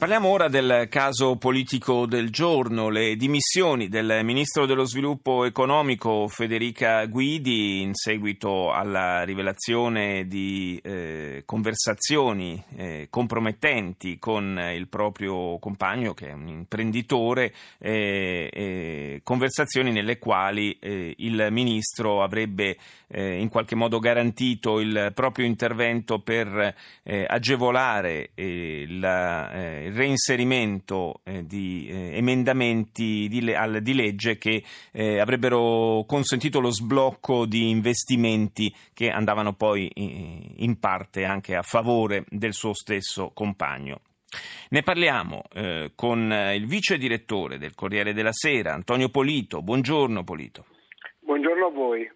Parliamo 0.00 0.28
ora 0.28 0.48
del 0.48 0.86
caso 0.88 1.36
politico 1.36 2.06
del 2.06 2.30
giorno, 2.30 2.88
le 2.88 3.16
dimissioni 3.16 3.88
del 3.88 4.20
ministro 4.24 4.64
dello 4.64 4.84
sviluppo 4.84 5.44
economico 5.44 6.26
Federica 6.26 7.04
Guidi 7.04 7.82
in 7.82 7.92
seguito 7.92 8.72
alla 8.72 9.24
rivelazione 9.24 10.26
di 10.26 10.80
eh, 10.82 11.42
conversazioni 11.44 12.64
eh, 12.76 13.08
compromettenti 13.10 14.18
con 14.18 14.58
il 14.74 14.88
proprio 14.88 15.58
compagno 15.58 16.14
che 16.14 16.28
è 16.28 16.32
un 16.32 16.48
imprenditore, 16.48 17.52
eh, 17.78 19.20
conversazioni 19.22 19.92
nelle 19.92 20.18
quali 20.18 20.78
eh, 20.80 21.14
il 21.18 21.48
ministro 21.50 22.22
avrebbe 22.22 22.78
eh, 23.06 23.38
in 23.38 23.50
qualche 23.50 23.74
modo 23.74 23.98
garantito 23.98 24.80
il 24.80 25.12
proprio 25.14 25.44
intervento 25.44 26.20
per 26.20 26.74
eh, 27.02 27.26
agevolare 27.28 28.30
la 28.34 29.88
il 29.89 29.89
reinserimento 29.92 31.20
eh, 31.24 31.44
di 31.44 31.88
eh, 31.88 32.16
emendamenti 32.16 33.28
di, 33.28 33.52
al, 33.52 33.80
di, 33.82 33.94
legge 33.94 34.38
che 34.38 34.62
eh, 34.92 35.18
avrebbero 35.18 36.04
consentito 36.06 36.60
lo 36.60 36.70
sblocco 36.70 37.46
di 37.46 37.70
investimenti 37.70 38.74
che 38.92 39.10
andavano 39.10 39.54
poi 39.54 39.90
in, 39.94 40.54
in 40.56 40.78
parte 40.78 41.24
anche 41.24 41.54
a 41.54 41.62
favore 41.62 42.24
del 42.28 42.52
suo 42.52 42.74
stesso 42.74 43.30
compagno. 43.34 44.00
Ne 44.70 44.82
parliamo 44.82 45.42
eh, 45.52 45.92
con 45.96 46.32
il 46.54 46.66
vice 46.66 46.98
direttore 46.98 47.58
del 47.58 47.74
Corriere 47.74 48.12
della 48.12 48.32
Sera, 48.32 48.72
Antonio 48.72 49.08
Polito. 49.08 49.60
Buongiorno 49.62 50.22
Polito. 50.22 50.66
Buongiorno 51.20 51.66
a 51.66 51.70
voi. 51.70 52.10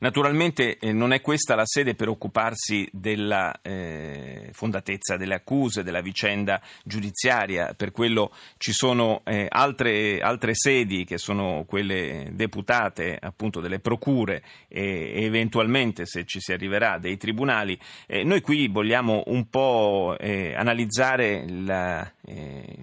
Naturalmente 0.00 0.78
eh, 0.78 0.92
non 0.92 1.12
è 1.12 1.20
questa 1.20 1.54
la 1.54 1.64
sede 1.64 1.94
per 1.94 2.08
occuparsi 2.08 2.88
della 2.92 3.60
eh, 3.62 4.50
fondatezza 4.52 5.16
delle 5.16 5.34
accuse, 5.34 5.82
della 5.82 6.00
vicenda 6.00 6.60
giudiziaria, 6.84 7.74
per 7.74 7.92
quello 7.92 8.32
ci 8.58 8.72
sono 8.72 9.22
eh, 9.24 9.46
altre, 9.48 10.20
altre, 10.20 10.54
sedi 10.54 11.04
che 11.04 11.18
sono 11.18 11.64
quelle 11.66 12.30
deputate 12.32 13.18
appunto 13.20 13.60
delle 13.60 13.78
procure 13.78 14.42
e, 14.68 15.24
eventualmente 15.24 16.06
se 16.06 16.24
ci 16.24 16.40
si 16.40 16.52
arriverà 16.52 16.98
dei 16.98 17.16
tribunali. 17.16 17.78
Eh, 18.06 18.24
noi 18.24 18.40
qui 18.40 18.68
vogliamo 18.68 19.22
un 19.26 19.48
po' 19.48 20.16
eh, 20.18 20.54
analizzare 20.54 21.44
la, 21.48 22.10
eh, 22.24 22.76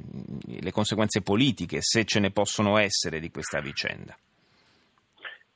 le 0.45 0.71
conseguenze 0.71 1.21
politiche, 1.21 1.79
se 1.81 2.05
ce 2.05 2.19
ne 2.19 2.31
possono 2.31 2.77
essere 2.77 3.19
di 3.19 3.29
questa 3.29 3.59
vicenda. 3.59 4.17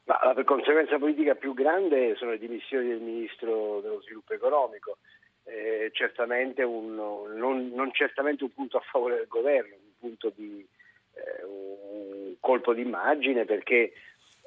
Ma 0.07 0.33
la 0.33 0.43
conseguenza 0.45 0.97
politica 0.97 1.35
più 1.35 1.53
grande 1.53 2.15
sono 2.15 2.31
le 2.31 2.39
dimissioni 2.39 2.87
del 2.87 3.01
Ministro 3.01 3.81
dello 3.81 4.01
Sviluppo 4.01 4.33
Economico, 4.33 4.99
eh, 5.43 5.89
certamente 5.91 6.63
un, 6.63 6.95
non, 6.95 7.71
non, 7.73 7.91
certamente 7.91 8.45
un 8.45 8.53
punto 8.53 8.77
a 8.77 8.83
favore 8.89 9.17
del 9.17 9.27
governo, 9.27 9.75
un 9.75 9.97
punto 9.99 10.31
di 10.33 10.65
eh, 11.13 11.43
un 11.43 12.35
colpo 12.39 12.73
d'immagine 12.73 13.43
perché 13.43 13.91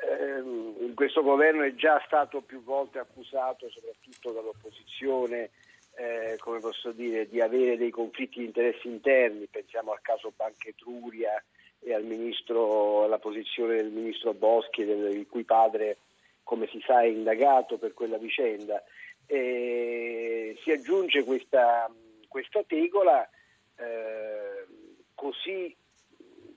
eh, 0.01 0.95
questo 0.95 1.23
governo 1.23 1.63
è 1.63 1.75
già 1.75 2.03
stato 2.07 2.41
più 2.41 2.63
volte 2.63 2.99
accusato, 2.99 3.69
soprattutto 3.69 4.33
dall'opposizione, 4.33 5.51
eh, 5.97 6.37
come 6.39 6.61
posso 6.61 6.91
dire, 6.93 7.29
di 7.29 7.43
avere 7.43 7.77
dei 7.77 7.91
conflitti 7.91 8.39
di 8.39 8.47
interessi 8.47 8.89
interni, 8.89 9.47
pensiamo 9.47 9.93
al 9.93 10.01
caso 10.01 10.33
Banca 10.35 10.71
Etruria 10.71 11.33
e 11.81 11.95
al 11.95 12.05
ministro, 12.05 13.05
alla 13.05 13.19
posizione 13.19 13.77
del 13.77 13.91
ministro 13.91 14.35
Boschi, 14.35 14.85
del, 14.85 15.17
il 15.17 15.27
cui 15.27 15.45
padre, 15.45 15.99
come 16.43 16.67
si 16.69 16.81
sa, 16.85 17.01
è 17.01 17.07
indagato 17.07 17.79
per 17.79 17.95
quella 17.95 18.19
vicenda. 18.19 18.83
E 19.27 20.59
si 20.63 20.71
aggiunge 20.71 21.25
questa, 21.25 21.91
questa 22.29 22.63
tegola 22.65 23.29
eh, 23.77 24.67
così 25.15 25.75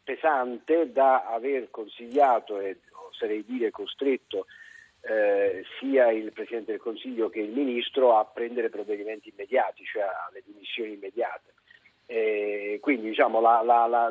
pesante 0.03 0.91
da 0.91 1.25
aver 1.25 1.69
consigliato 1.69 2.59
e 2.59 2.79
oserei 3.09 3.45
dire 3.45 3.72
costretto 3.72 4.47
eh, 5.01 5.63
sia 5.79 6.12
il 6.12 6.31
Presidente 6.31 6.72
del 6.72 6.79
Consiglio 6.79 7.29
che 7.29 7.39
il 7.39 7.51
Ministro 7.51 8.17
a 8.17 8.25
prendere 8.25 8.69
provvedimenti 8.69 9.29
immediati, 9.29 9.83
cioè 9.83 10.03
alle 10.03 10.41
dimissioni 10.45 10.94
immediate. 10.94 11.53
Eh, 12.06 12.79
quindi 12.81 13.09
diciamo, 13.09 13.39
la, 13.39 13.62
la, 13.62 13.85
la, 13.88 14.09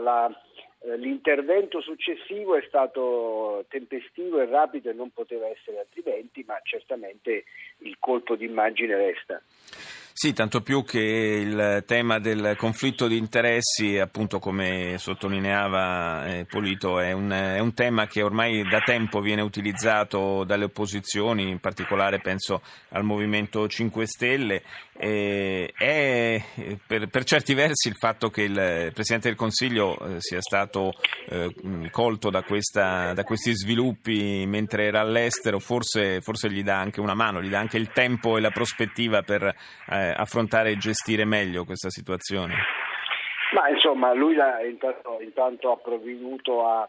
l'intervento 0.96 1.80
successivo 1.80 2.56
è 2.56 2.64
stato 2.66 3.64
tempestivo 3.68 4.40
e 4.40 4.46
rapido 4.46 4.90
e 4.90 4.94
non 4.94 5.10
poteva 5.10 5.46
essere 5.46 5.78
altrimenti, 5.78 6.44
ma 6.46 6.58
certamente 6.62 7.44
il 7.78 7.96
colpo 7.98 8.34
d'immagine 8.36 8.96
resta. 8.96 9.40
Sì, 10.14 10.34
tanto 10.34 10.60
più 10.60 10.84
che 10.84 10.98
il 11.00 11.84
tema 11.86 12.18
del 12.18 12.54
conflitto 12.58 13.08
di 13.08 13.16
interessi, 13.16 13.98
appunto 13.98 14.38
come 14.38 14.96
sottolineava 14.98 16.26
eh, 16.26 16.44
Polito, 16.44 17.00
è 17.00 17.12
un, 17.12 17.30
è 17.30 17.58
un, 17.58 17.72
tema 17.72 18.06
che 18.06 18.22
ormai 18.22 18.62
da 18.68 18.80
tempo 18.80 19.20
viene 19.20 19.40
utilizzato 19.40 20.44
dalle 20.44 20.64
opposizioni, 20.64 21.48
in 21.48 21.60
particolare 21.60 22.20
penso 22.20 22.60
al 22.90 23.04
Movimento 23.04 23.66
5 23.66 24.06
Stelle. 24.06 24.62
Eh, 24.94 25.72
è 25.74 26.44
per, 26.86 27.08
per, 27.08 27.24
certi 27.24 27.54
versi 27.54 27.88
il 27.88 27.96
fatto 27.96 28.28
che 28.28 28.42
il 28.42 28.90
Presidente 28.92 29.28
del 29.28 29.36
Consiglio 29.36 29.98
eh, 29.98 30.16
sia 30.18 30.40
stato 30.42 30.92
eh, 31.28 31.52
colto 31.90 32.28
da, 32.28 32.42
questa, 32.42 33.14
da, 33.14 33.24
questi 33.24 33.56
sviluppi 33.56 34.44
mentre 34.46 34.84
era 34.84 35.00
all'estero, 35.00 35.58
forse, 35.58 36.20
forse, 36.20 36.50
gli 36.50 36.62
dà 36.62 36.78
anche 36.78 37.00
una 37.00 37.14
mano, 37.14 37.42
gli 37.42 37.48
dà 37.48 37.58
anche 37.58 37.78
il 37.78 37.90
tempo 37.90 38.36
e 38.36 38.40
la 38.42 38.50
prospettiva 38.50 39.22
per 39.22 39.52
eh, 40.02 40.14
affrontare 40.16 40.70
e 40.70 40.76
gestire 40.76 41.24
meglio 41.24 41.64
questa 41.64 41.90
situazione? 41.90 42.54
Ma 43.52 43.68
insomma, 43.68 44.12
lui 44.14 44.36
intanto, 44.66 45.18
intanto, 45.20 45.72
ha 45.72 45.76
provveduto 45.76 46.66
a, 46.66 46.88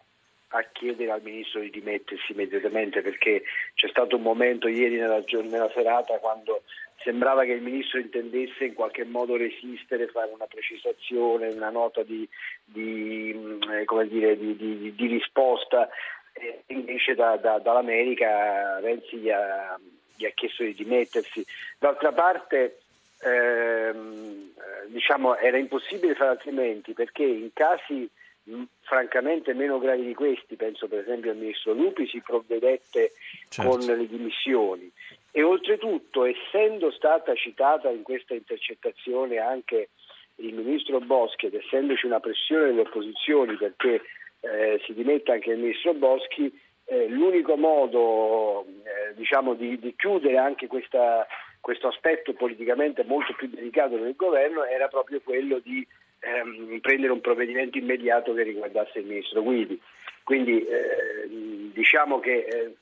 a, 0.50 0.63
chiedere 0.72 1.12
al 1.12 1.22
ministro 1.22 1.59
di 1.59 1.69
dimettersi 1.69 2.31
immediatamente 2.31 3.01
perché 3.01 3.44
c'è 3.75 3.90
stato 3.90 4.16
un 4.16 4.22
momento 4.22 4.69
ieri 4.69 4.96
nella, 4.96 5.22
nella 5.44 5.69
serata 5.74 6.18
quando 6.19 6.63
sembrava 7.03 7.44
che 7.44 7.51
il 7.51 7.62
ministro 7.62 8.00
intendesse 8.00 8.66
in 8.66 8.74
qualche 8.74 9.03
modo 9.03 9.35
resistere, 9.35 10.07
fare 10.07 10.31
una 10.34 10.47
precisazione, 10.47 11.50
una 11.50 11.69
nota 11.69 12.01
di, 12.01 12.28
di, 12.63 13.59
eh, 13.69 14.07
dire, 14.07 14.38
di, 14.38 14.94
di 14.95 15.07
risposta. 15.07 15.90
E 16.31 16.63
invece 16.68 17.13
da, 17.13 17.35
da, 17.35 17.59
dall'America 17.59 18.80
Renzi 18.80 19.18
gli 19.18 19.30
ha, 19.30 19.78
gli 20.16 20.25
ha 20.25 20.31
chiesto 20.34 20.63
di 20.63 20.74
dimettersi. 20.74 21.45
D'altra 21.78 22.12
parte 22.12 22.82
ehm, 23.23 24.51
eh, 24.56 24.91
diciamo, 24.91 25.35
era 25.38 25.57
impossibile 25.57 26.16
fare 26.16 26.31
altrimenti 26.31 26.94
perché 26.94 27.23
in 27.23 27.50
casi 27.53 28.09
mh, 28.44 28.63
francamente 28.81 29.53
meno 29.53 29.79
gravi 29.79 30.06
di 30.06 30.13
questi, 30.13 30.56
penso 30.56 30.88
per 30.88 31.00
esempio 31.00 31.31
al 31.31 31.38
ministro 31.38 31.73
Lupi, 31.73 32.07
si 32.07 32.22
provvedette 32.22 33.13
certo. 33.50 33.69
con 33.69 33.79
le 33.79 34.07
dimissioni 34.07 34.91
e 35.31 35.41
oltretutto 35.41 36.25
essendo 36.25 36.91
stata 36.91 37.33
citata 37.33 37.89
in 37.89 38.03
questa 38.03 38.35
intercettazione 38.35 39.39
anche 39.39 39.89
il 40.35 40.53
ministro 40.53 41.00
Boschi 41.00 41.47
ed 41.47 41.56
essendoci 41.56 42.06
una 42.06 42.19
pressione 42.19 42.66
delle 42.66 42.81
opposizioni 42.81 43.56
perché 43.56 44.01
eh, 44.41 44.79
si 44.85 44.94
dimetta 44.94 45.33
anche 45.33 45.51
il 45.51 45.59
ministro 45.59 45.94
Boschi, 45.94 46.51
eh, 46.85 47.07
l'unico 47.07 47.56
modo 47.56 48.66
eh, 48.66 49.13
diciamo, 49.16 49.53
di, 49.53 49.79
di, 49.79 49.95
chiudere 49.95 50.38
anche 50.38 50.67
questa 50.67 51.25
questo 51.63 51.88
aspetto 51.88 52.34
politicamente 52.34 53.06
molto 53.06 53.34
più 53.35 53.47
delicato 53.47 53.96
del 53.96 54.18
governo 54.18 54.66
era 54.66 54.90
proprio 54.90 55.22
quello 55.24 55.59
di 55.59 55.88
ehm, 56.19 56.81
prendere 56.81 57.13
un 57.13 57.22
provvedimento 57.22 57.78
immediato 57.78 58.34
che 58.34 58.44
riguardasse 58.44 59.00
il 59.00 59.06
ministro 59.06 59.42
Guidi. 59.42 59.81
Quindi 60.25 60.60
eh, 60.60 61.71
diciamo 61.74 62.19
che 62.19 62.33
eh, 62.33 62.75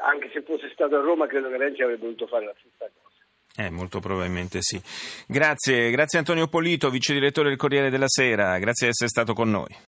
anche 0.00 0.30
se 0.32 0.42
fosse 0.42 0.68
stato 0.72 0.96
a 0.96 1.00
Roma 1.00 1.28
credo 1.28 1.48
che 1.48 1.58
Renzi 1.58 1.82
avrebbe 1.82 2.06
dovuto 2.06 2.26
fare 2.26 2.46
la 2.46 2.54
stessa 2.58 2.90
cosa. 3.00 3.64
Eh, 3.64 3.70
molto 3.70 4.00
probabilmente 4.00 4.58
sì. 4.62 4.82
Grazie, 5.28 5.88
grazie 5.90 6.18
Antonio 6.18 6.48
Polito, 6.48 6.90
vice 6.90 7.12
direttore 7.12 7.50
del 7.50 7.56
Corriere 7.56 7.88
della 7.88 8.08
Sera, 8.08 8.58
grazie 8.58 8.86
di 8.86 8.92
essere 8.92 9.10
stato 9.10 9.32
con 9.32 9.48
noi. 9.48 9.76